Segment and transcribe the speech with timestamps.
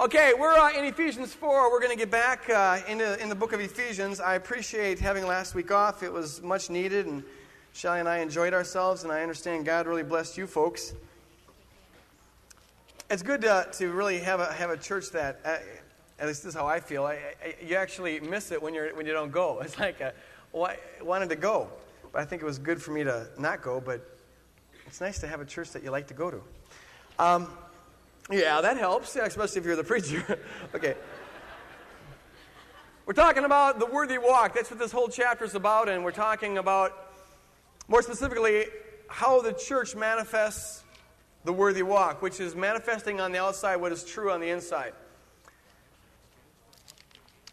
[0.00, 1.70] Okay, we're uh, in Ephesians 4.
[1.70, 4.18] We're going to get back uh, into in the book of Ephesians.
[4.18, 6.02] I appreciate having last week off.
[6.02, 7.22] It was much needed, and
[7.74, 10.94] Shelly and I enjoyed ourselves, and I understand God really blessed you folks.
[13.08, 15.58] It's good to, to really have a, have a church that, uh,
[16.18, 18.92] at least this is how I feel, I, I, you actually miss it when, you're,
[18.96, 19.60] when you don't go.
[19.62, 20.12] It's like, I
[21.00, 21.68] wanted to go,
[22.12, 24.04] but I think it was good for me to not go, but
[24.88, 26.40] it's nice to have a church that you like to go to.
[27.20, 27.48] Um,
[28.30, 30.38] yeah, that helps, yeah, especially if you're the preacher.
[30.74, 30.94] okay.
[33.06, 34.54] We're talking about the worthy walk.
[34.54, 37.12] That's what this whole chapter is about, and we're talking about,
[37.86, 38.64] more specifically,
[39.08, 40.84] how the church manifests
[41.44, 44.94] the worthy walk, which is manifesting on the outside what is true on the inside.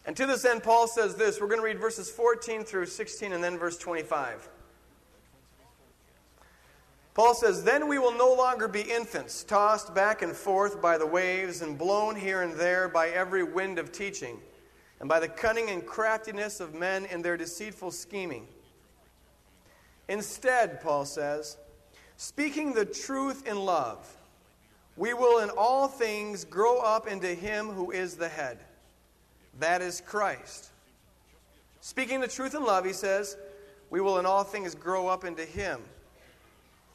[0.06, 1.40] And to this end, Paul says this.
[1.40, 4.48] We're going to read verses 14 through 16 and then verse 25.
[7.14, 11.06] Paul says, Then we will no longer be infants, tossed back and forth by the
[11.06, 14.38] waves and blown here and there by every wind of teaching,
[15.00, 18.46] and by the cunning and craftiness of men in their deceitful scheming.
[20.08, 21.58] Instead, Paul says,
[22.16, 24.16] speaking the truth in love,
[24.96, 28.58] we will in all things grow up into Him who is the head.
[29.58, 30.70] That is Christ.
[31.82, 33.36] Speaking the truth in love, he says,
[33.90, 35.82] we will in all things grow up into Him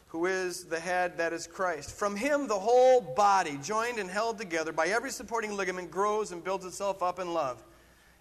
[0.08, 1.92] who is the head, that is Christ.
[1.92, 6.44] From him, the whole body, joined and held together by every supporting ligament, grows and
[6.44, 7.64] builds itself up in love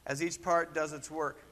[0.07, 1.43] as each part does its work.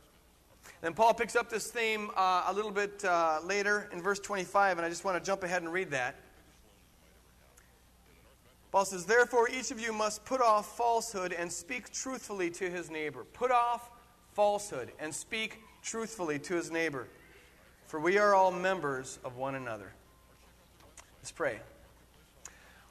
[0.80, 4.78] Then Paul picks up this theme uh, a little bit uh, later in verse 25,
[4.78, 6.16] and I just want to jump ahead and read that.
[8.72, 12.90] Paul says, Therefore, each of you must put off falsehood and speak truthfully to his
[12.90, 13.24] neighbor.
[13.32, 13.88] Put off
[14.32, 17.06] falsehood and speak truthfully to his neighbor,
[17.86, 19.92] for we are all members of one another.
[21.24, 21.58] Let's pray.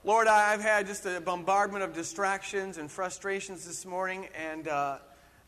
[0.03, 4.97] Lord, I've had just a bombardment of distractions and frustrations this morning, and uh,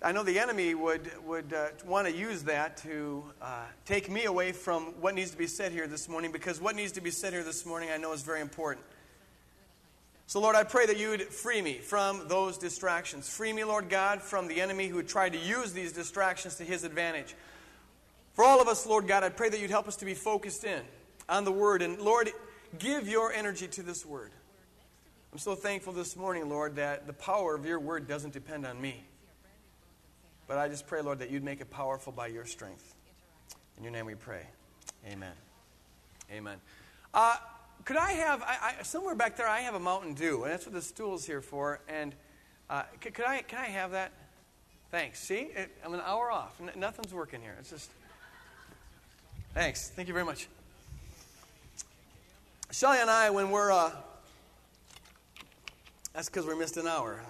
[0.03, 4.25] I know the enemy would, would uh, want to use that to uh, take me
[4.25, 7.09] away from what needs to be said here this morning, because what needs to be
[7.09, 8.85] said here this morning I know is very important.
[10.27, 13.27] So, Lord, I pray that you would free me from those distractions.
[13.27, 16.83] Free me, Lord God, from the enemy who try to use these distractions to his
[16.83, 17.33] advantage.
[18.33, 20.63] For all of us, Lord God, I pray that you'd help us to be focused
[20.63, 20.83] in
[21.27, 21.81] on the Word.
[21.81, 22.29] And, Lord,
[22.77, 24.31] Give your energy to this word.
[25.31, 28.79] I'm so thankful this morning, Lord, that the power of your word doesn't depend on
[28.79, 29.03] me.
[30.47, 32.95] But I just pray, Lord, that you'd make it powerful by your strength.
[33.77, 34.43] In your name we pray.
[35.07, 35.33] Amen.
[36.31, 36.57] Amen.
[37.13, 37.35] Uh,
[37.83, 40.65] could I have, I, I, somewhere back there, I have a Mountain Dew, and that's
[40.65, 41.81] what the stool's here for.
[41.87, 42.15] And
[42.69, 44.11] uh, could, could, I, can I have that?
[44.91, 45.19] Thanks.
[45.19, 46.59] See, it, I'm an hour off.
[46.61, 47.55] N- nothing's working here.
[47.59, 47.91] It's just,
[49.53, 49.89] thanks.
[49.89, 50.47] Thank you very much.
[52.77, 53.89] Shelly and I, when we're, uh,
[56.13, 57.21] that's because we missed an hour.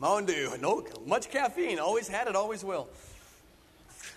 [0.00, 2.88] Mountain Dew, no, much caffeine, always had it, always will.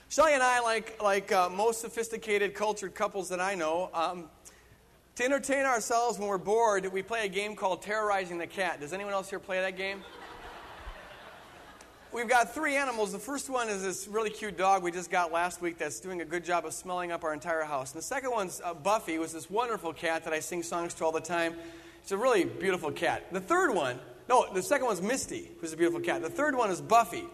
[0.08, 4.30] Shelly and I, like, like uh, most sophisticated, cultured couples that I know, um,
[5.18, 8.80] to entertain ourselves when we're bored, we play a game called Terrorizing the Cat.
[8.80, 10.02] Does anyone else here play that game?
[12.12, 13.12] We've got three animals.
[13.12, 16.22] The first one is this really cute dog we just got last week that's doing
[16.22, 17.94] a good job of smelling up our entire house.
[17.94, 21.06] And the second one's uh, Buffy, was this wonderful cat that I sing songs to
[21.06, 21.54] all the time.
[22.02, 23.32] It's a really beautiful cat.
[23.32, 26.24] The third one, no, the second one's Misty, who's a beautiful cat.
[26.24, 27.26] The third one is Buffy.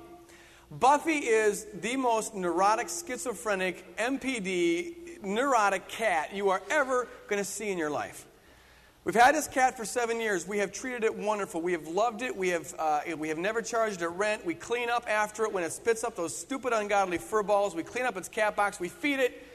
[0.69, 7.69] Buffy is the most neurotic, schizophrenic, MPD, neurotic cat you are ever going to see
[7.69, 8.25] in your life.
[9.06, 10.48] We've had this cat for seven years.
[10.48, 11.62] We have treated it wonderful.
[11.62, 12.36] We have loved it.
[12.36, 14.44] We have, uh, we have never charged it rent.
[14.44, 17.76] We clean up after it when it spits up those stupid, ungodly fur balls.
[17.76, 18.80] We clean up its cat box.
[18.80, 19.46] We feed it.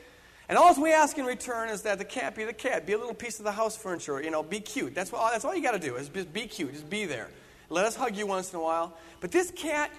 [0.49, 2.99] And all we ask in return is that the cat be the cat, be a
[2.99, 4.22] little piece of the house furniture.
[4.22, 4.94] You know, be cute.
[4.94, 6.72] That's, what, that's all you got to do is just be cute.
[6.72, 7.28] Just be there.
[7.71, 8.97] Let us hug you once in a while.
[9.21, 9.91] But this cat,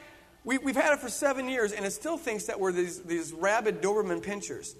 [0.45, 3.33] we, have had it for seven years, and it still thinks that we're these, these
[3.33, 4.75] rabid Doberman pinschers.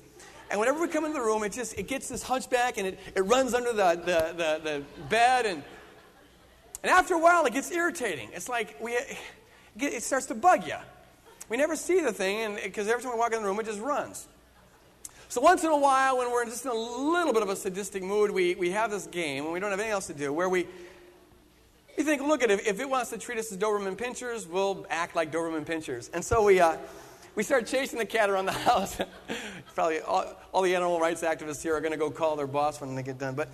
[0.52, 3.00] And whenever we come into the room, it just it gets this hunchback and it,
[3.16, 5.46] it runs under the, the, the, the bed.
[5.46, 5.64] And,
[6.84, 8.30] and after a while, it gets irritating.
[8.34, 8.98] It's like we,
[9.80, 10.76] it starts to bug you.
[11.48, 13.80] We never see the thing because every time we walk in the room, it just
[13.80, 14.28] runs.
[15.30, 18.04] So once in a while, when we're just in a little bit of a sadistic
[18.04, 20.50] mood, we, we have this game, and we don't have anything else to do, where
[20.50, 20.68] we,
[21.98, 24.86] we think, look at it, if it wants to treat us as Doberman pinschers, we'll
[24.90, 26.10] act like Doberman pinschers.
[26.14, 26.76] And so we, uh,
[27.36, 28.98] we started chasing the cat around the house.
[29.74, 32.82] Probably all, all, the animal rights activists here are going to go call their boss
[32.82, 33.36] when they get done.
[33.36, 33.50] But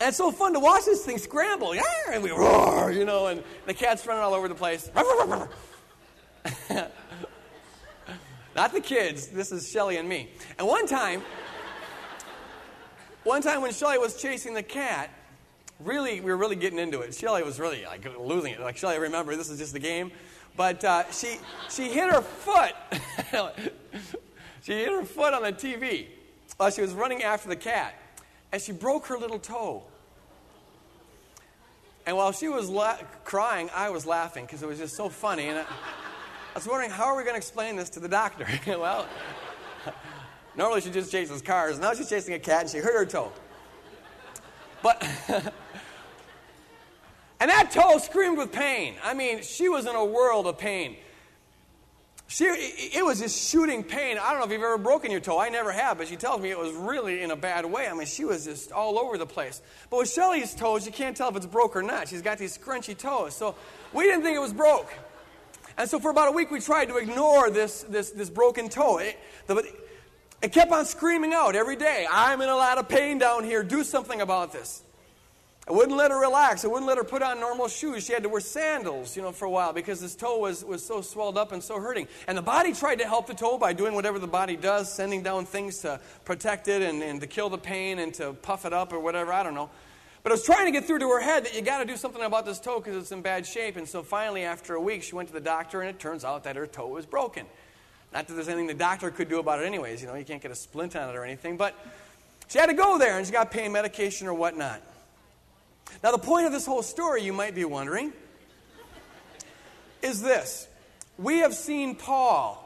[0.00, 1.74] and it's so fun to watch this thing scramble.
[2.12, 4.88] And we roar, you know, and the cat's running all over the place.
[8.54, 9.26] Not the kids.
[9.28, 10.30] This is Shelly and me.
[10.58, 11.22] And one time,
[13.24, 15.10] one time when Shelly was chasing the cat,
[15.80, 17.14] really, we were really getting into it.
[17.14, 18.60] Shelly was really like losing it.
[18.60, 20.12] Like Shelly, remember this is just a game,
[20.58, 21.36] but uh, she
[21.70, 22.74] she hit her foot.
[24.62, 26.08] she hit her foot on the TV
[26.56, 27.94] while she was running after the cat,
[28.52, 29.84] and she broke her little toe.
[32.06, 35.46] And while she was la- crying, I was laughing because it was just so funny.
[35.46, 38.48] And I, I was wondering, how are we going to explain this to the doctor?
[38.66, 39.06] well,
[40.56, 41.78] normally she just chases cars.
[41.78, 43.30] Now she's chasing a cat and she hurt her toe.
[44.82, 45.06] But,
[47.40, 48.94] and that toe screamed with pain.
[49.02, 50.96] I mean, she was in a world of pain.
[52.30, 54.18] She, it was just shooting pain.
[54.20, 55.38] I don't know if you've ever broken your toe.
[55.38, 57.88] I never have, but she tells me it was really in a bad way.
[57.88, 59.62] I mean, she was just all over the place.
[59.88, 62.08] But with Shelly's toes, you can't tell if it's broke or not.
[62.08, 63.34] She's got these scrunchy toes.
[63.34, 63.54] So
[63.94, 64.92] we didn't think it was broke.
[65.78, 68.98] And so for about a week, we tried to ignore this, this, this broken toe.
[68.98, 69.72] It, the,
[70.42, 73.62] it kept on screaming out every day I'm in a lot of pain down here.
[73.62, 74.82] Do something about this.
[75.68, 76.64] I wouldn't let her relax.
[76.64, 78.06] I wouldn't let her put on normal shoes.
[78.06, 80.82] She had to wear sandals, you know, for a while because this toe was, was
[80.82, 82.08] so swelled up and so hurting.
[82.26, 85.22] And the body tried to help the toe by doing whatever the body does, sending
[85.22, 88.72] down things to protect it and, and to kill the pain and to puff it
[88.72, 89.30] up or whatever.
[89.30, 89.68] I don't know.
[90.22, 91.98] But I was trying to get through to her head that you got to do
[91.98, 93.76] something about this toe because it's in bad shape.
[93.76, 96.44] And so finally, after a week, she went to the doctor, and it turns out
[96.44, 97.44] that her toe was broken.
[98.14, 100.00] Not that there's anything the doctor could do about it, anyways.
[100.00, 101.58] You know, you can't get a splint on it or anything.
[101.58, 101.74] But
[102.48, 104.80] she had to go there, and she got pain medication or whatnot.
[106.02, 108.12] Now, the point of this whole story, you might be wondering,
[110.02, 110.68] is this.
[111.18, 112.64] We have seen Paul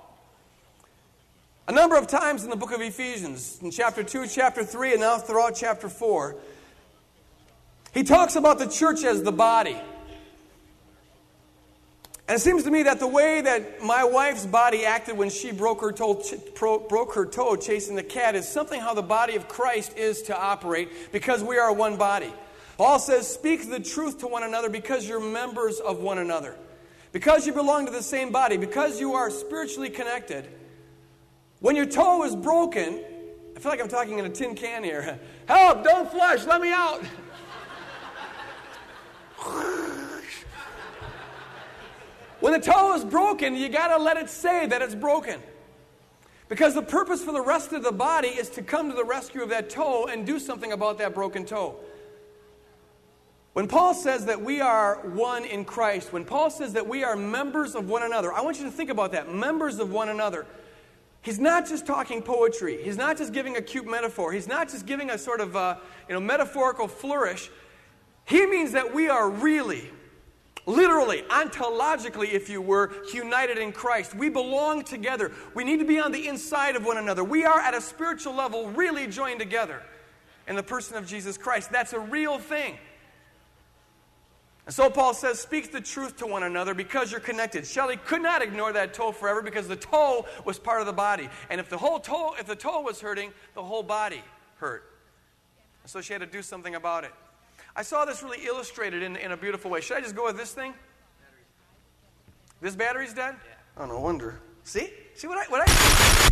[1.69, 5.01] a number of times in the book of Ephesians, in chapter 2, chapter 3, and
[5.01, 6.37] now throughout chapter 4.
[7.95, 9.81] He talks about the church as the body.
[12.29, 15.53] And it seems to me that the way that my wife's body acted when she
[15.53, 16.23] broke her toe,
[16.89, 20.39] broke her toe chasing the cat is something how the body of Christ is to
[20.39, 22.33] operate because we are one body.
[22.77, 26.57] Paul says, Speak the truth to one another because you're members of one another.
[27.13, 30.49] Because you belong to the same body, because you are spiritually connected.
[31.61, 33.05] When your toe is broken,
[33.55, 35.21] I feel like I'm talking in a tin can here.
[35.47, 37.05] Help, don't flush, let me out.
[42.41, 45.41] when the toe is broken, you got to let it say that it's broken.
[46.49, 49.43] Because the purpose for the rest of the body is to come to the rescue
[49.43, 51.77] of that toe and do something about that broken toe.
[53.53, 57.17] When Paul says that we are one in Christ, when Paul says that we are
[57.17, 60.47] members of one another, I want you to think about that members of one another.
[61.21, 62.83] He's not just talking poetry.
[62.83, 64.33] He's not just giving a cute metaphor.
[64.33, 65.77] He's not just giving a sort of uh,
[66.09, 67.51] you know, metaphorical flourish.
[68.25, 69.91] He means that we are really,
[70.65, 74.15] literally, ontologically, if you were, united in Christ.
[74.15, 75.31] We belong together.
[75.55, 77.23] We need to be on the inside of one another.
[77.23, 79.83] We are, at a spiritual level, really joined together
[80.49, 81.71] in the person of Jesus Christ.
[81.71, 82.79] That's a real thing.
[84.65, 87.67] And so Paul says, speak the truth to one another because you're connected.
[87.67, 91.29] Shelley could not ignore that toe forever because the toe was part of the body.
[91.51, 94.23] And if the whole toe, if the toe was hurting, the whole body
[94.59, 94.85] hurt.
[95.87, 97.11] So she had to do something about it.
[97.75, 99.81] I saw this really illustrated in, in a beautiful way.
[99.81, 100.75] Should I just go with this thing?
[102.61, 103.35] This battery's dead?
[103.45, 103.83] Yeah.
[103.83, 104.41] Oh, no wonder.
[104.63, 104.93] See?
[105.15, 106.29] See what I what I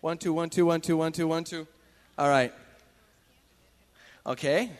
[0.00, 1.66] One, two, one, two, one, two, one, two, one, two.
[2.16, 2.52] All right.
[4.26, 4.70] Okay.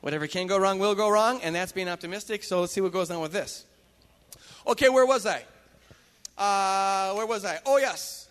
[0.00, 2.44] Whatever can go wrong will go wrong, and that's being optimistic.
[2.44, 3.64] So let's see what goes on with this.
[4.66, 5.44] Okay, where was I?
[6.36, 7.58] Uh, where was I?
[7.66, 8.28] Oh, yes.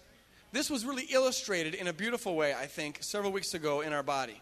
[0.53, 4.03] This was really illustrated in a beautiful way, I think, several weeks ago in our
[4.03, 4.41] body.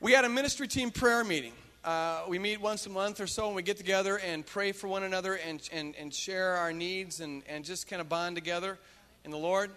[0.00, 1.52] We had a ministry team prayer meeting.
[1.84, 4.88] Uh, we meet once a month or so and we get together and pray for
[4.88, 8.76] one another and, and, and share our needs and, and just kind of bond together
[9.24, 9.70] in the Lord.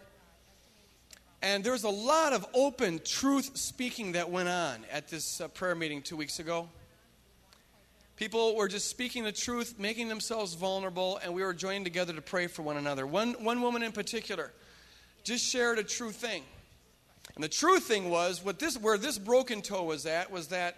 [1.41, 5.47] And there was a lot of open truth speaking that went on at this uh,
[5.47, 6.67] prayer meeting two weeks ago.
[8.17, 12.21] People were just speaking the truth, making themselves vulnerable, and we were joining together to
[12.21, 13.07] pray for one another.
[13.07, 14.51] One, one woman in particular
[15.23, 16.43] just shared a true thing.
[17.35, 20.75] And the true thing was what this, where this broken toe was at was that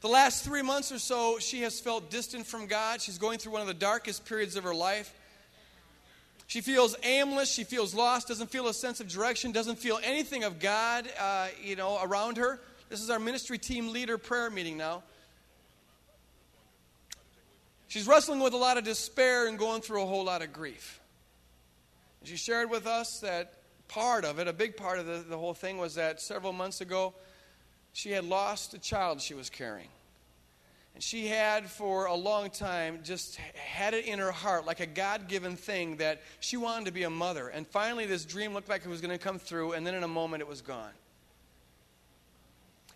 [0.00, 3.02] the last three months or so, she has felt distant from God.
[3.02, 5.12] She's going through one of the darkest periods of her life.
[6.54, 7.50] She feels aimless.
[7.50, 8.28] She feels lost.
[8.28, 9.50] Doesn't feel a sense of direction.
[9.50, 12.60] Doesn't feel anything of God, uh, you know, around her.
[12.88, 15.02] This is our ministry team leader prayer meeting now.
[17.88, 21.00] She's wrestling with a lot of despair and going through a whole lot of grief.
[22.22, 23.54] She shared with us that
[23.88, 26.80] part of it, a big part of the, the whole thing, was that several months
[26.80, 27.14] ago,
[27.92, 29.88] she had lost a child she was carrying.
[31.00, 35.26] She had, for a long time, just had it in her heart, like a God
[35.28, 37.48] given thing, that she wanted to be a mother.
[37.48, 40.04] And finally, this dream looked like it was going to come through, and then in
[40.04, 40.92] a moment, it was gone.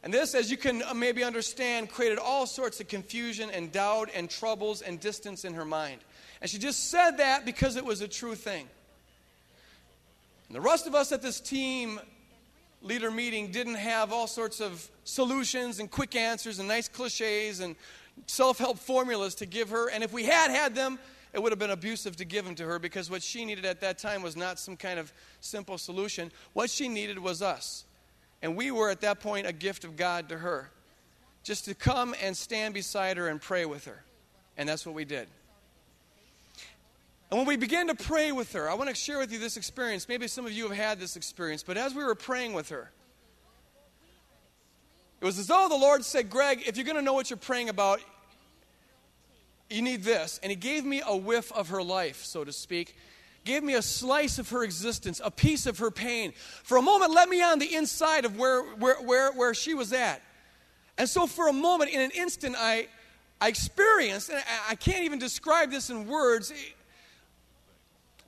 [0.05, 4.11] And this, as you can uh, maybe understand, created all sorts of confusion and doubt
[4.14, 6.00] and troubles and distance in her mind.
[6.40, 8.69] And she just said that because it was a true thing.
[10.49, 11.99] And the rest of us at this team
[12.82, 17.76] leader meeting didn't have all sorts of solutions and quick answers and nice cliches and
[18.26, 19.90] self help formulas to give her.
[19.90, 20.99] And if we had had them,
[21.32, 23.80] it would have been abusive to give them to her because what she needed at
[23.80, 26.32] that time was not some kind of simple solution.
[26.52, 27.85] What she needed was us.
[28.40, 30.70] And we were at that point a gift of God to her.
[31.42, 34.02] Just to come and stand beside her and pray with her.
[34.56, 35.28] And that's what we did.
[37.30, 39.56] And when we began to pray with her, I want to share with you this
[39.56, 40.08] experience.
[40.08, 42.90] Maybe some of you have had this experience, but as we were praying with her,
[45.20, 47.37] it was as though the Lord said, Greg, if you're going to know what you're
[47.37, 48.00] praying about,
[49.68, 50.40] you need this.
[50.42, 52.97] And He gave me a whiff of her life, so to speak.
[53.44, 56.32] Gave me a slice of her existence, a piece of her pain.
[56.62, 59.92] For a moment, let me on the inside of where, where, where, where she was
[59.92, 60.23] at.
[60.97, 62.88] And so, for a moment, in an instant, I,
[63.40, 66.52] I experienced, and I, I can't even describe this in words,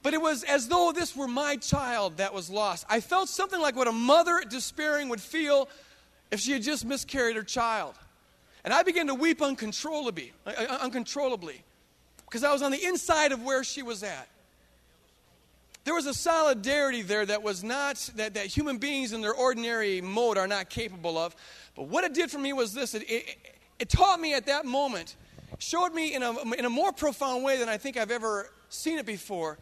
[0.03, 2.87] but it was as though this were my child that was lost.
[2.89, 5.69] I felt something like what a mother despairing would feel
[6.31, 7.95] if she had just miscarried her child.
[8.65, 11.63] And I began to weep uncontrollably, uh, uh, uncontrollably,
[12.25, 14.29] because I was on the inside of where she was at.
[15.85, 20.01] There was a solidarity there that was not, that, that human beings in their ordinary
[20.03, 21.35] mode are not capable of.
[21.75, 23.37] But what it did for me was this it, it,
[23.79, 25.17] it taught me at that moment,
[25.59, 28.99] showed me in a, in a more profound way than I think I've ever seen
[28.99, 29.59] it before,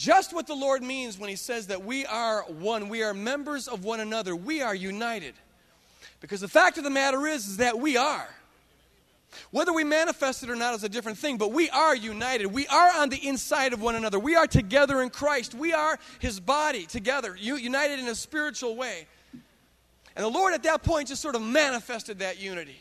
[0.00, 3.68] just what the Lord means when He says that we are one, we are members
[3.68, 5.34] of one another, we are united.
[6.22, 8.26] Because the fact of the matter is, is that we are.
[9.50, 12.46] Whether we manifest it or not is a different thing, but we are united.
[12.46, 14.18] We are on the inside of one another.
[14.18, 15.54] We are together in Christ.
[15.54, 19.06] We are His body together, united in a spiritual way.
[20.16, 22.80] And the Lord at that point just sort of manifested that unity.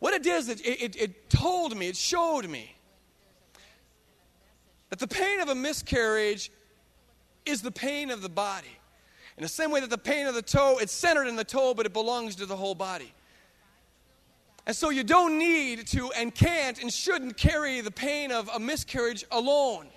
[0.00, 2.73] What it did is it, it, it told me, it showed me
[4.94, 6.52] that the pain of a miscarriage
[7.44, 8.78] is the pain of the body.
[9.36, 11.74] In the same way that the pain of the toe, it's centered in the toe,
[11.74, 13.12] but it belongs to the whole body.
[14.68, 18.60] And so you don't need to and can't and shouldn't carry the pain of a
[18.60, 19.88] miscarriage alone.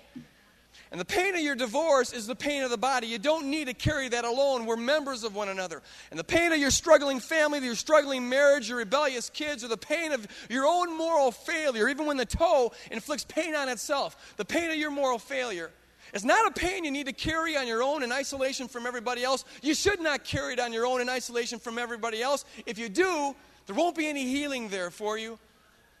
[0.90, 3.06] And the pain of your divorce is the pain of the body.
[3.06, 4.64] You don't need to carry that alone.
[4.64, 5.82] We're members of one another.
[6.10, 9.76] And the pain of your struggling family, your struggling marriage, your rebellious kids, or the
[9.76, 14.44] pain of your own moral failure, even when the toe inflicts pain on itself, the
[14.44, 15.70] pain of your moral failure
[16.14, 19.24] it's not a pain you need to carry on your own in isolation from everybody
[19.24, 19.44] else.
[19.62, 22.44] You should not carry it on your own in isolation from everybody else.
[22.66, 23.34] If you do,
[23.66, 25.38] there won't be any healing there for you.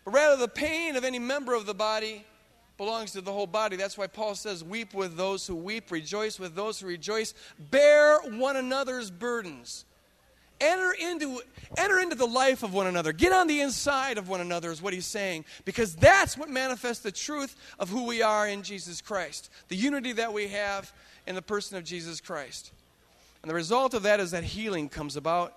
[0.04, 2.24] But rather, the pain of any member of the body
[2.78, 3.76] belongs to the whole body.
[3.76, 8.20] That's why Paul says, Weep with those who weep, rejoice with those who rejoice, bear
[8.20, 9.84] one another's burdens.
[10.60, 11.40] Enter into,
[11.76, 13.12] enter into the life of one another.
[13.12, 17.02] Get on the inside of one another, is what he's saying, because that's what manifests
[17.02, 20.92] the truth of who we are in Jesus Christ, the unity that we have
[21.26, 22.72] in the person of Jesus Christ.
[23.42, 25.54] And the result of that is that healing comes about.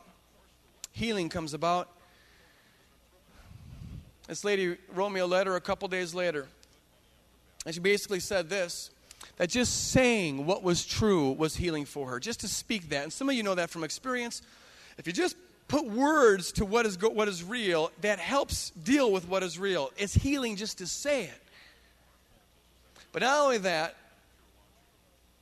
[0.92, 1.90] Healing comes about.
[4.28, 6.48] This lady wrote me a letter a couple days later,
[7.65, 8.91] and she basically said this
[9.38, 13.03] that just saying what was true was healing for her, just to speak that.
[13.03, 14.41] And some of you know that from experience.
[14.98, 15.36] If you just
[15.68, 19.58] put words to what is, go- what is real, that helps deal with what is
[19.58, 19.91] real.
[19.98, 21.41] It's healing just to say it.
[23.12, 23.96] But not only that,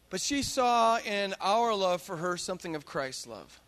[0.10, 3.60] but she saw in our love for her something of Christ's love.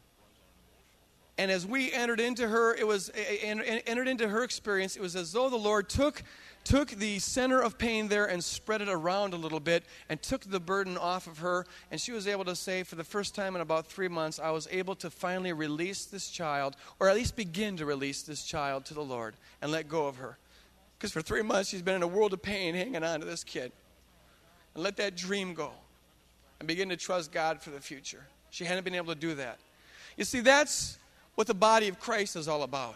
[1.38, 5.02] And as we entered into her, it was eh, eh, entered into her experience, it
[5.02, 6.24] was as though the Lord took
[6.64, 10.42] took the center of pain there and spread it around a little bit and took
[10.42, 11.66] the burden off of her.
[11.90, 14.52] And she was able to say, for the first time in about three months, I
[14.52, 18.86] was able to finally release this child, or at least begin to release this child
[18.86, 20.38] to the Lord and let go of her.
[20.98, 23.44] Because for three months, she's been in a world of pain hanging on to this
[23.44, 23.72] kid.
[24.76, 25.72] And let that dream go
[26.60, 28.24] and begin to trust God for the future.
[28.52, 29.58] She hadn't been able to do that.
[30.16, 31.00] You see, that's
[31.36, 32.96] what the body of Christ is all about.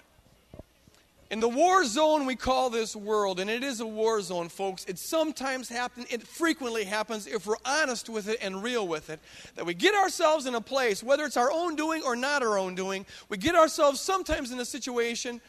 [1.31, 4.85] In the war zone we call this world, and it is a war zone, folks,
[4.85, 9.19] it sometimes happens, it frequently happens if we're honest with it and real with it,
[9.55, 12.59] that we get ourselves in a place, whether it's our own doing or not our
[12.59, 15.41] own doing, we get ourselves sometimes in a situation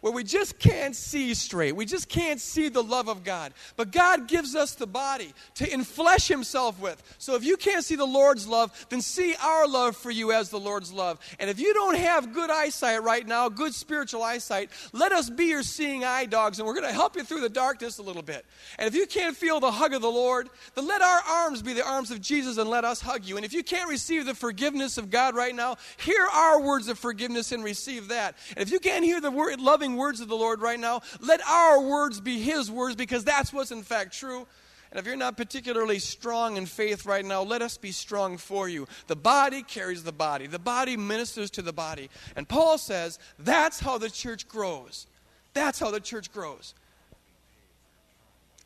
[0.00, 1.74] where we just can't see straight.
[1.76, 3.52] We just can't see the love of God.
[3.76, 7.02] But God gives us the body to inflesh Himself with.
[7.18, 10.50] So if you can't see the Lord's love, then see our love for you as
[10.50, 11.18] the Lord's love.
[11.38, 15.46] And if you don't have good eyesight right now, good spiritual eyesight, let us be
[15.46, 18.22] your seeing eye dogs, and we're going to help you through the darkness a little
[18.22, 18.44] bit.
[18.78, 21.72] And if you can't feel the hug of the Lord, then let our arms be
[21.72, 23.36] the arms of Jesus and let us hug you.
[23.36, 26.98] And if you can't receive the forgiveness of God right now, hear our words of
[26.98, 28.36] forgiveness and receive that.
[28.50, 31.46] And if you can't hear the word, loving words of the Lord right now, let
[31.46, 34.46] our words be His words because that's what's in fact true.
[34.90, 38.70] And if you're not particularly strong in faith right now, let us be strong for
[38.70, 38.88] you.
[39.06, 42.08] The body carries the body, the body ministers to the body.
[42.36, 45.06] And Paul says that's how the church grows.
[45.52, 46.72] That's how the church grows.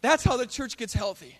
[0.00, 1.38] That's how the church gets healthy.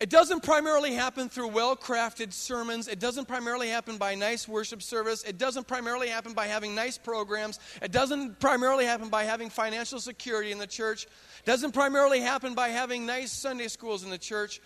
[0.00, 2.88] It doesn't primarily happen through well crafted sermons.
[2.88, 5.22] It doesn't primarily happen by nice worship service.
[5.22, 7.60] It doesn't primarily happen by having nice programs.
[7.80, 11.04] It doesn't primarily happen by having financial security in the church.
[11.04, 14.60] It doesn't primarily happen by having nice Sunday schools in the church.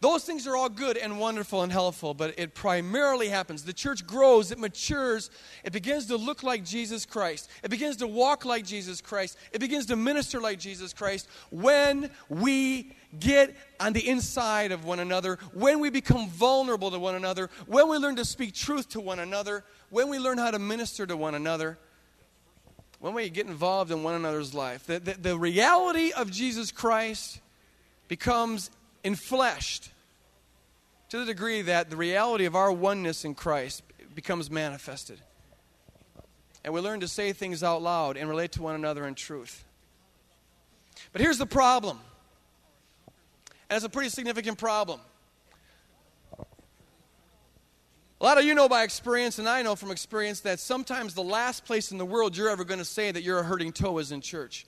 [0.00, 3.64] Those things are all good and wonderful and helpful, but it primarily happens.
[3.64, 5.30] The church grows, it matures,
[5.62, 9.58] it begins to look like Jesus Christ, it begins to walk like Jesus Christ, it
[9.58, 15.38] begins to minister like Jesus Christ when we get on the inside of one another,
[15.52, 19.18] when we become vulnerable to one another, when we learn to speak truth to one
[19.18, 21.78] another, when we learn how to minister to one another,
[23.00, 24.86] when we get involved in one another's life.
[24.86, 27.40] The, the, the reality of Jesus Christ
[28.08, 28.70] becomes
[29.04, 29.88] infleshed
[31.08, 33.82] to the degree that the reality of our oneness in Christ
[34.14, 35.18] becomes manifested.
[36.64, 39.64] And we learn to say things out loud and relate to one another in truth.
[41.12, 41.98] But here's the problem,
[43.70, 45.00] it's a pretty significant problem.
[48.20, 51.22] A lot of you know by experience, and I know from experience, that sometimes the
[51.22, 53.96] last place in the world you're ever going to say that you're a hurting toe
[53.98, 54.66] is in church.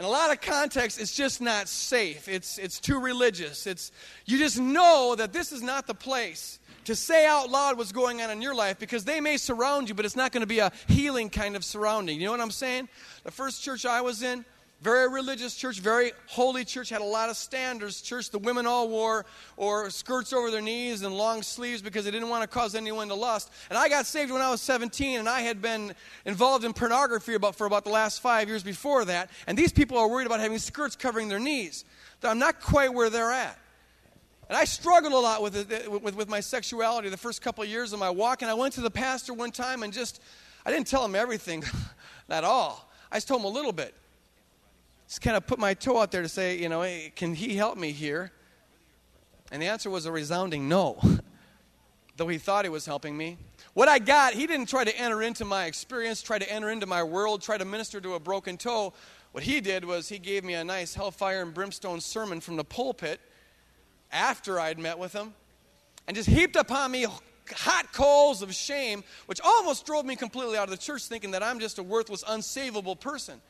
[0.00, 2.28] In a lot of contexts, it's just not safe.
[2.28, 3.66] It's, it's too religious.
[3.66, 3.92] It's,
[4.26, 8.22] you just know that this is not the place to say out loud what's going
[8.22, 10.60] on in your life because they may surround you, but it's not going to be
[10.60, 12.18] a healing kind of surrounding.
[12.20, 12.88] You know what I'm saying?
[13.24, 14.44] The first church I was in,
[14.80, 18.00] very religious church, very holy church, had a lot of standards.
[18.00, 22.12] Church, the women all wore or skirts over their knees and long sleeves because they
[22.12, 23.50] didn't want to cause anyone to lust.
[23.70, 25.94] And I got saved when I was 17, and I had been
[26.24, 29.30] involved in pornography about, for about the last five years before that.
[29.48, 31.84] And these people are worried about having skirts covering their knees.
[32.22, 33.58] I'm not quite where they're at.
[34.48, 37.68] And I struggled a lot with, it, with, with my sexuality the first couple of
[37.68, 38.42] years of my walk.
[38.42, 40.22] And I went to the pastor one time and just,
[40.64, 41.64] I didn't tell him everything
[42.30, 42.88] at all.
[43.10, 43.94] I just told him a little bit
[45.08, 47.56] just kind of put my toe out there to say, you know, hey, can he
[47.56, 48.30] help me here?
[49.50, 51.00] And the answer was a resounding no,
[52.16, 53.38] though he thought he was helping me.
[53.72, 56.86] What I got, he didn't try to enter into my experience, try to enter into
[56.86, 58.92] my world, try to minister to a broken toe.
[59.32, 62.64] What he did was he gave me a nice hellfire and brimstone sermon from the
[62.64, 63.20] pulpit
[64.12, 65.32] after I'd met with him
[66.06, 67.06] and just heaped upon me
[67.54, 71.42] hot coals of shame, which almost drove me completely out of the church thinking that
[71.42, 73.40] I'm just a worthless, unsavable person.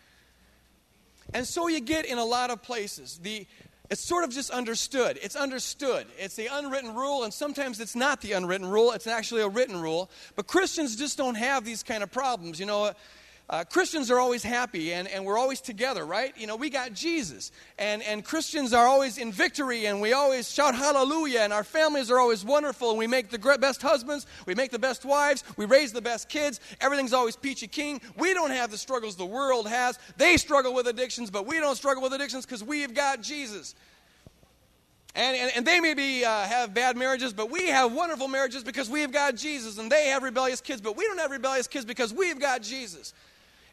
[1.35, 3.19] And so you get in a lot of places.
[3.23, 3.47] The,
[3.91, 5.19] it's sort of just understood.
[5.23, 6.07] It's understood.
[6.19, 9.81] It's the unwritten rule, and sometimes it's not the unwritten rule, it's actually a written
[9.81, 10.11] rule.
[10.37, 12.61] But Christians just don't have these kind of problems.
[12.61, 12.93] You know,
[13.51, 16.37] uh, Christians are always happy and, and we're always together, right?
[16.37, 17.51] You know, we got Jesus.
[17.79, 22.11] And, and Christians are always in victory and we always shout hallelujah and our families
[22.11, 25.65] are always wonderful and we make the best husbands, we make the best wives, we
[25.65, 26.61] raise the best kids.
[26.83, 28.01] Everything's always peachy keen.
[28.19, 29.99] We don't have the struggles the world has.
[30.19, 33.75] They struggle with addictions, but we don't struggle with addictions because we've got Jesus.
[35.15, 38.89] And, and, and, they maybe uh, have bad marriages, but we have wonderful marriages because
[38.89, 39.79] we've got Jesus.
[39.79, 43.15] And they have rebellious kids, but we don't have rebellious kids because we've got Jesus.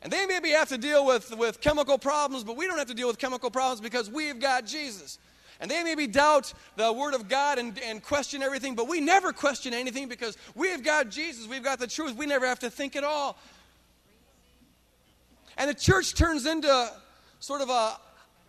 [0.05, 2.93] And they maybe have to deal with, with chemical problems, but we don't have to
[2.93, 5.17] deal with chemical problems because we've got Jesus.
[5.59, 9.33] And they maybe doubt the Word of God and, and question everything, but we never
[9.33, 11.47] question anything because we've got Jesus.
[11.47, 12.15] We've got the truth.
[12.15, 13.39] We never have to think at all.
[15.57, 16.91] And the church turns into
[17.39, 17.97] sort of a,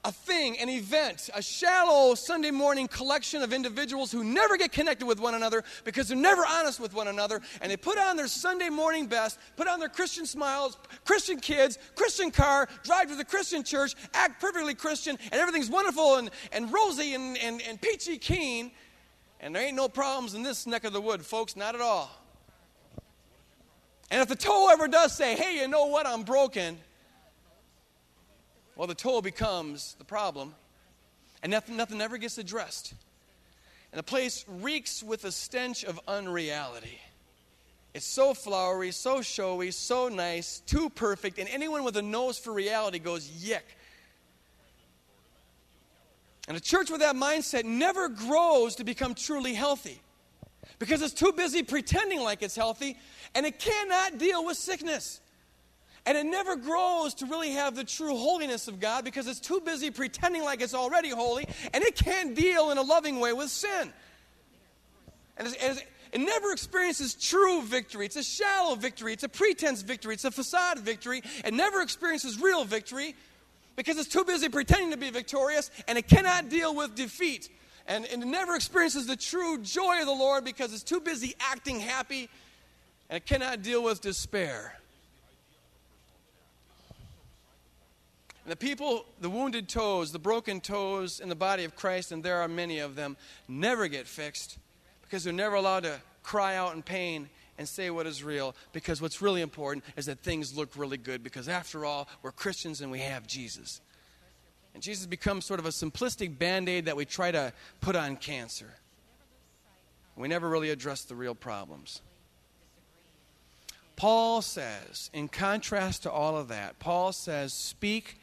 [0.07, 5.05] a thing, an event, a shallow Sunday morning collection of individuals who never get connected
[5.05, 7.40] with one another because they're never honest with one another.
[7.61, 11.77] And they put on their Sunday morning best, put on their Christian smiles, Christian kids,
[11.97, 16.73] Christian car, drive to the Christian church, act perfectly Christian, and everything's wonderful and, and
[16.73, 18.71] rosy and, and, and peachy keen.
[19.40, 22.11] And there ain't no problems in this neck of the wood, folks, not at all.
[24.12, 26.79] And if the toe ever does say, hey, you know what, I'm broken,
[28.77, 30.55] well, the toe becomes the problem,
[31.43, 32.95] and nothing, nothing ever gets addressed.
[33.93, 37.01] And the place reeks with a stench of unreality.
[37.95, 42.53] It's so flowery, so showy, so nice, too perfect, and anyone with a nose for
[42.53, 43.65] reality goes, yick.
[46.47, 50.01] And a church with that mindset never grows to become truly healthy
[50.79, 52.97] because it's too busy pretending like it's healthy
[53.35, 55.21] and it cannot deal with sickness.
[56.07, 59.61] And it never grows to really have the true holiness of God because it's too
[59.61, 63.51] busy pretending like it's already holy and it can't deal in a loving way with
[63.51, 63.92] sin.
[65.37, 68.07] And it never experiences true victory.
[68.07, 69.12] It's a shallow victory.
[69.12, 70.14] It's a pretense victory.
[70.14, 71.23] It's a facade victory.
[71.45, 73.16] It never experiences real victory
[73.75, 77.51] because it's too busy pretending to be victorious and it cannot deal with defeat.
[77.88, 81.35] And, and it never experiences the true joy of the Lord because it's too busy
[81.40, 82.29] acting happy
[83.11, 84.73] and it cannot deal with despair.
[88.47, 92.23] And the people, the wounded toes, the broken toes in the body of Christ, and
[92.23, 93.17] there are many of them,
[93.49, 94.59] never get fixed
[95.03, 97.29] because they're never allowed to cry out in pain
[97.59, 101.25] and say what is real because what's really important is that things look really good
[101.25, 103.81] because after all, we're Christians and we have Jesus.
[104.75, 108.15] And Jesus becomes sort of a simplistic band aid that we try to put on
[108.15, 108.73] cancer.
[110.15, 112.01] We never really address the real problems.
[113.97, 118.21] Paul says, in contrast to all of that, Paul says, speak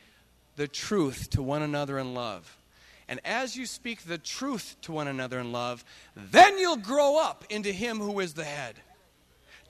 [0.56, 2.58] the truth to one another in love.
[3.08, 5.84] And as you speak the truth to one another in love,
[6.16, 8.76] then you'll grow up into Him who is the head.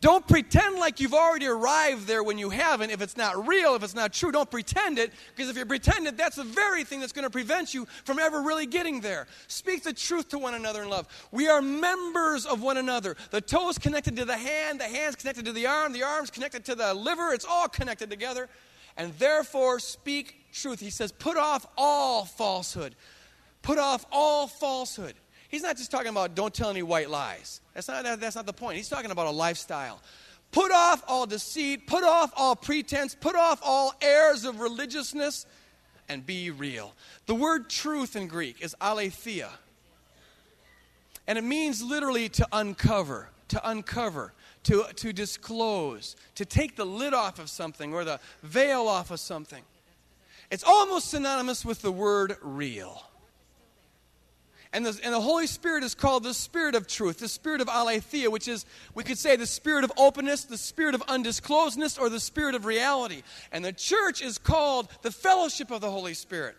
[0.04, 2.90] Don't pretend like you've already arrived there when you haven't.
[2.90, 6.08] If it's not real, if it's not true, don't pretend it, because if you pretend
[6.08, 9.28] it, that's the very thing that's going to prevent you from ever really getting there.
[9.48, 11.08] Speak the truth to one another in love.
[11.32, 13.16] We are members of one another.
[13.32, 16.66] The toes connected to the hand, the hand's connected to the arm, the arm's connected
[16.66, 17.32] to the liver.
[17.32, 18.50] It's all connected together.
[18.98, 20.80] And therefore, speak truth.
[20.80, 22.96] He says, put off all falsehood.
[23.62, 25.16] Put off all falsehood.
[25.50, 27.62] He's not just talking about don't tell any white lies.
[27.74, 28.78] That's not, that's not the point.
[28.78, 30.02] He's talking about a lifestyle.
[30.52, 35.48] Put off all deceit, put off all pretense, put off all airs of religiousness,
[36.10, 36.94] and be real.
[37.26, 39.50] The word truth in Greek is aletheia.
[41.26, 47.14] And it means literally to uncover, to uncover, to, to disclose, to take the lid
[47.14, 49.64] off of something or the veil off of something.
[50.50, 53.02] It's almost synonymous with the word real.
[54.74, 57.68] And the, and the Holy Spirit is called the Spirit of truth, the Spirit of
[57.70, 62.10] aletheia, which is, we could say, the Spirit of openness, the Spirit of undisclosedness, or
[62.10, 63.22] the Spirit of reality.
[63.52, 66.56] And the church is called the fellowship of the Holy Spirit,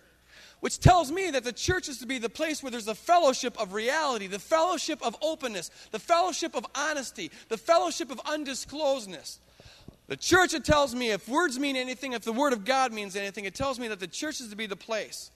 [0.65, 3.55] which tells me that the church is to be the place where there's a fellowship
[3.61, 9.41] of reality, the fellowship of openness, the fellowship of honesty, the fellowship of undisclosedness.
[10.07, 13.15] The church, it tells me, if words mean anything, if the Word of God means
[13.15, 15.31] anything, it tells me that the church is to be the place.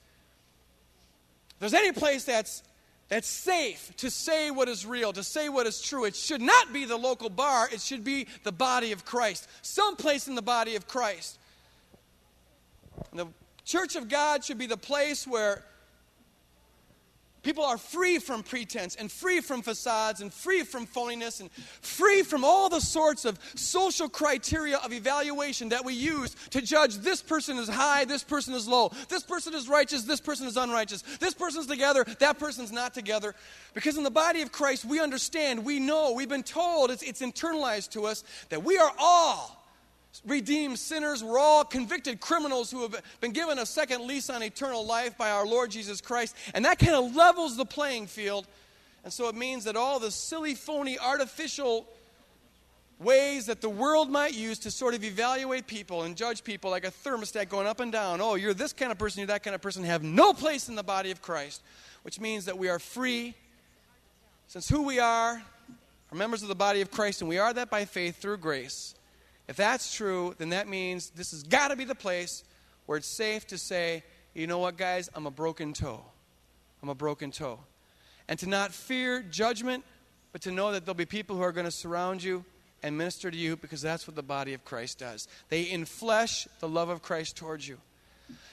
[1.51, 2.63] If there's any place that's
[3.11, 6.07] that's safe to say what is real, to say what is true.
[6.07, 10.27] It should not be the local bar, it should be the body of Christ, someplace
[10.27, 11.39] in the body of Christ.
[13.11, 13.27] And the
[13.69, 15.63] church of God should be the place where
[17.43, 22.23] People are free from pretense and free from facades and free from phoniness and free
[22.23, 27.23] from all the sorts of social criteria of evaluation that we use to judge this
[27.23, 31.03] person is high, this person is low, this person is righteous, this person is unrighteous,
[31.21, 33.35] this person's together, that person's not together.
[33.73, 37.23] Because in the body of Christ, we understand, we know, we've been told, it's, it's
[37.23, 39.58] internalized to us that we are all
[40.27, 41.23] redeemed sinners.
[41.23, 45.31] We're all convicted criminals who have been given a second lease on eternal life by
[45.31, 46.35] our Lord Jesus Christ.
[46.55, 48.47] And that kind of levels the playing field.
[49.05, 51.87] And so it means that all the silly, phony, artificial
[52.99, 56.85] ways that the world might use to sort of evaluate people and judge people like
[56.85, 59.55] a thermostat going up and down oh, you're this kind of person, you're that kind
[59.55, 61.63] of person have no place in the body of Christ,
[62.03, 63.35] which means that we are free.
[64.49, 65.43] Since who we are,
[66.11, 68.95] are members of the body of Christ, and we are that by faith through grace.
[69.49, 72.45] If that's true, then that means this has got to be the place
[72.87, 76.05] where it's safe to say, you know what, guys, I'm a broken toe.
[76.83, 77.59] I'm a broken toe.
[78.29, 79.85] And to not fear judgment,
[80.33, 82.45] but to know that there'll be people who are going to surround you
[82.83, 85.27] and minister to you because that's what the body of Christ does.
[85.49, 87.79] They inflesh the love of Christ towards you.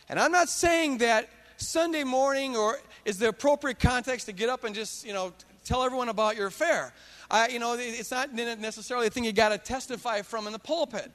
[0.10, 4.64] And I'm not saying that Sunday morning or is the appropriate context to get up
[4.64, 5.34] and just, you know,
[5.66, 6.94] tell everyone about your affair.
[7.30, 10.60] I, you know, it's not necessarily a thing you got to testify from in the
[10.60, 11.12] pulpit.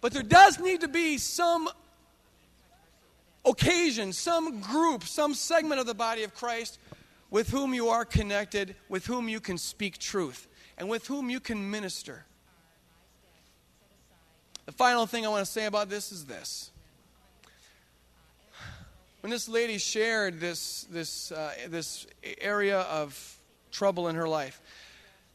[0.00, 1.68] But there does need to be some
[3.44, 6.78] occasion, some group, some segment of the body of Christ
[7.30, 11.40] with whom you are connected, with whom you can speak truth, and with whom you
[11.40, 12.24] can minister.
[14.66, 16.70] The final thing I want to say about this is this.
[19.20, 22.06] When this lady shared this, this, uh, this
[22.40, 23.36] area of
[23.72, 24.60] trouble in her life,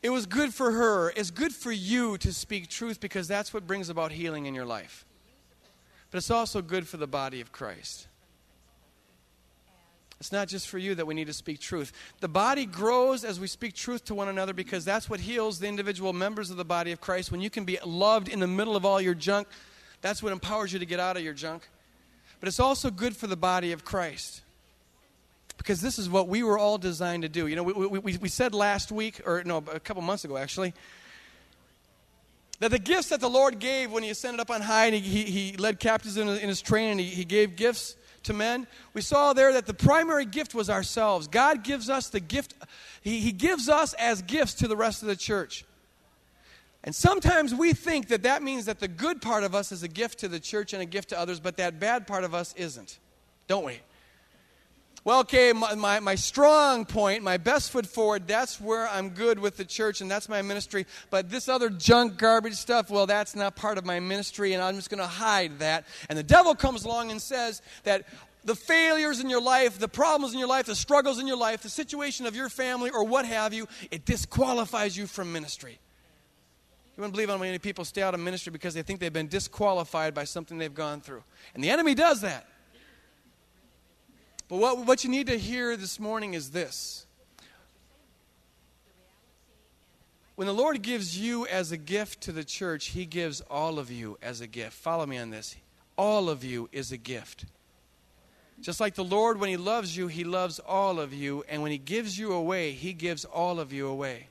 [0.03, 1.11] It was good for her.
[1.15, 4.65] It's good for you to speak truth because that's what brings about healing in your
[4.65, 5.05] life.
[6.11, 8.07] But it's also good for the body of Christ.
[10.19, 11.93] It's not just for you that we need to speak truth.
[12.19, 15.67] The body grows as we speak truth to one another because that's what heals the
[15.67, 17.31] individual members of the body of Christ.
[17.31, 19.47] When you can be loved in the middle of all your junk,
[20.01, 21.67] that's what empowers you to get out of your junk.
[22.41, 24.41] But it's also good for the body of Christ
[25.57, 27.47] because this is what we were all designed to do.
[27.47, 30.73] You know, we, we, we said last week, or no, a couple months ago actually,
[32.59, 35.01] that the gifts that the Lord gave when He ascended up on high and He,
[35.01, 38.67] he, he led captives in, in His training, he, he gave gifts to men.
[38.93, 41.27] We saw there that the primary gift was ourselves.
[41.27, 42.53] God gives us the gift,
[43.01, 45.65] He, he gives us as gifts to the rest of the church.
[46.85, 49.87] And sometimes we think that that means that the good part of us is a
[49.87, 52.53] gift to the church and a gift to others, but that bad part of us
[52.57, 52.99] isn't,
[53.47, 53.79] don't we?
[55.05, 59.37] Well, okay, my, my, my, strong point, my best foot forward, that's where I'm good
[59.37, 60.85] with the church and that's my ministry.
[61.09, 64.75] But this other junk, garbage stuff, well, that's not part of my ministry and I'm
[64.75, 65.85] just going to hide that.
[66.07, 68.07] And the devil comes along and says that
[68.45, 71.63] the failures in your life, the problems in your life, the struggles in your life,
[71.63, 75.79] the situation of your family, or what have you, it disqualifies you from ministry.
[76.95, 79.27] You wouldn't believe how many people stay out of ministry because they think they've been
[79.27, 81.23] disqualified by something they've gone through.
[81.55, 82.47] And the enemy does that.
[84.53, 87.07] But what, what you need to hear this morning is this.
[90.35, 93.89] When the Lord gives you as a gift to the church, He gives all of
[93.89, 94.73] you as a gift.
[94.73, 95.55] Follow me on this.
[95.97, 97.45] All of you is a gift.
[98.61, 101.43] Just like the Lord, when He loves you, He loves all of you.
[101.49, 104.27] And when He gives you away, He gives all of you away.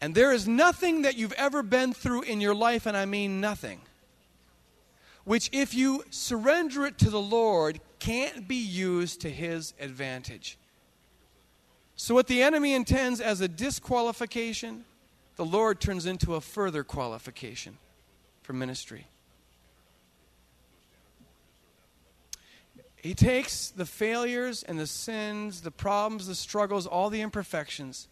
[0.00, 3.40] And there is nothing that you've ever been through in your life, and I mean
[3.40, 3.80] nothing,
[5.24, 10.58] which if you surrender it to the Lord, can't be used to his advantage.
[11.94, 14.84] So, what the enemy intends as a disqualification,
[15.36, 17.78] the Lord turns into a further qualification
[18.42, 19.06] for ministry.
[22.96, 28.08] He takes the failures and the sins, the problems, the struggles, all the imperfections,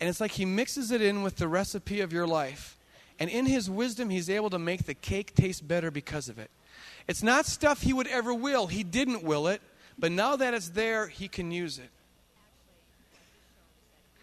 [0.00, 2.76] and it's like he mixes it in with the recipe of your life.
[3.20, 6.50] And in his wisdom, he's able to make the cake taste better because of it.
[7.10, 8.68] It's not stuff he would ever will.
[8.68, 9.60] He didn't will it,
[9.98, 11.90] but now that it's there, he can use it.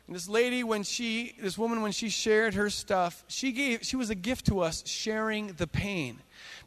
[0.08, 3.98] And this lady, when she, this woman, when she shared her stuff, she gave, she
[3.98, 6.20] was a gift to us, sharing the pain,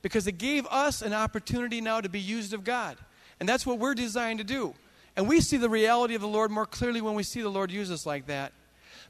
[0.02, 2.98] because it gave us an opportunity now to be used of God,
[3.40, 4.74] and that's what we're designed to do.
[5.16, 7.70] And we see the reality of the Lord more clearly when we see the Lord
[7.70, 8.52] use us like that.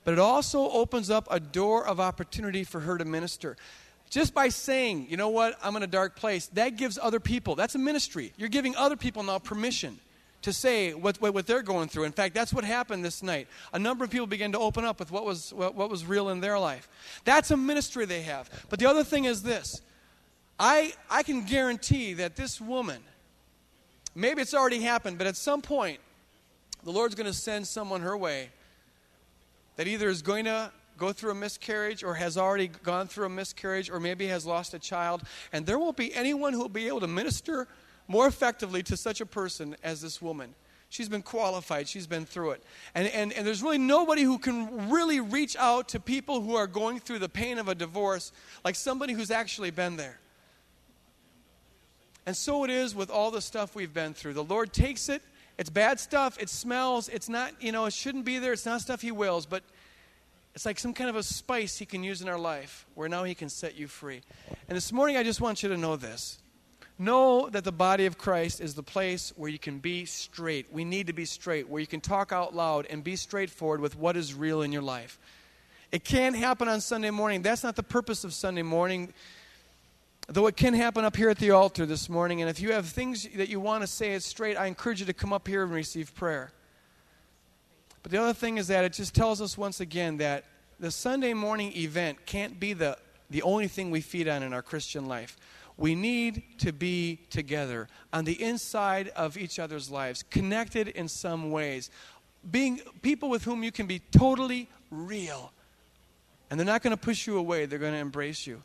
[0.05, 3.57] But it also opens up a door of opportunity for her to minister.
[4.11, 7.55] Just by saying, you know what, I'm in a dark place, that gives other people,
[7.55, 8.33] that's a ministry.
[8.37, 9.99] You're giving other people now permission
[10.43, 12.05] to say what, what, what, they're going through.
[12.05, 13.47] In fact, that's what happened this night.
[13.73, 16.31] A number of people began to open up with what was, what, what was real
[16.31, 16.89] in their life.
[17.25, 18.51] That's a ministry they have.
[18.69, 19.81] But the other thing is this
[20.59, 23.01] I, I can guarantee that this woman,
[24.15, 26.01] maybe it's already happened, but at some point,
[26.83, 28.51] the Lord's going to send someone her way
[29.77, 33.31] that either is going to go through a miscarriage or has already gone through a
[33.31, 35.23] miscarriage or maybe has lost a child.
[35.53, 37.67] And there won't be anyone who will be able to minister
[38.07, 40.55] more effectively to such a person as this woman.
[40.91, 42.65] She's been qualified, she's been through it.
[42.95, 46.67] And, and, and there's really nobody who can really reach out to people who are
[46.67, 48.33] going through the pain of a divorce
[48.65, 50.19] like somebody who's actually been there.
[52.27, 54.35] And so it is with all the stuff we've been through.
[54.35, 55.23] The Lord takes it.
[55.57, 56.37] It's bad stuff.
[56.41, 57.09] It smells.
[57.09, 58.53] It's not, you know, it shouldn't be there.
[58.53, 59.47] It's not stuff He wills.
[59.47, 59.63] But
[60.55, 63.25] it's like some kind of a spice He can use in our life where now
[63.25, 64.23] He can set you free.
[64.69, 66.39] And this morning, I just want you to know this.
[66.99, 70.71] Know that the body of Christ is the place where you can be straight.
[70.71, 73.97] We need to be straight, where you can talk out loud and be straightforward with
[73.97, 75.19] what is real in your life.
[75.93, 77.43] It can't happen on Sunday morning.
[77.43, 79.13] That's not the purpose of Sunday morning.
[80.29, 82.43] Though it can happen up here at the altar this morning.
[82.43, 85.07] And if you have things that you want to say it straight, I encourage you
[85.07, 86.53] to come up here and receive prayer.
[88.03, 90.45] But the other thing is that it just tells us once again that
[90.79, 92.97] the Sunday morning event can't be the,
[93.29, 95.37] the only thing we feed on in our Christian life.
[95.77, 101.51] We need to be together on the inside of each other's lives, connected in some
[101.51, 101.91] ways,
[102.51, 105.53] being people with whom you can be totally real.
[106.51, 108.63] And they're not going to push you away, they're going to embrace you.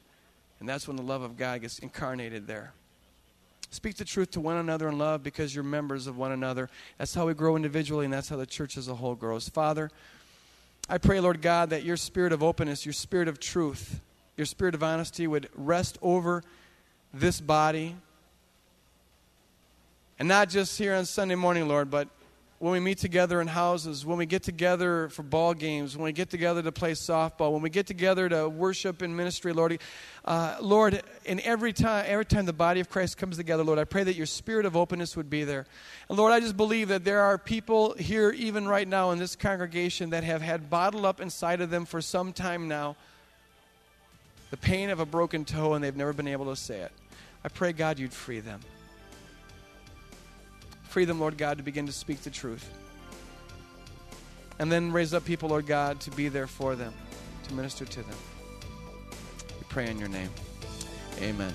[0.59, 2.73] And that's when the love of God gets incarnated there.
[3.69, 6.69] Speak the truth to one another in love because you're members of one another.
[6.97, 9.49] That's how we grow individually, and that's how the church as a whole grows.
[9.49, 9.89] Father,
[10.87, 14.01] I pray, Lord God, that your spirit of openness, your spirit of truth,
[14.37, 16.43] your spirit of honesty would rest over
[17.13, 17.95] this body.
[20.19, 22.07] And not just here on Sunday morning, Lord, but
[22.59, 26.13] when we meet together in houses, when we get together for ball games, when we
[26.13, 29.77] get together to play softball, when we get together to worship in ministry, Lord,
[30.23, 33.83] uh, Lord, in every time, every time the body of Christ comes together, Lord, I
[33.83, 35.65] pray that your spirit of openness would be there.
[36.07, 39.35] And Lord, I just believe that there are people here, even right now in this
[39.35, 42.95] congregation, that have had bottled up inside of them for some time now
[44.51, 46.91] the pain of a broken toe and they've never been able to say it.
[47.43, 48.61] I pray, God, you'd free them.
[50.95, 52.69] Free them, Lord God, to begin to speak the truth.
[54.59, 56.93] And then raise up people, Lord God, to be there for them,
[57.49, 58.17] to minister to them.
[59.59, 60.29] We pray in your name.
[61.19, 61.53] Amen.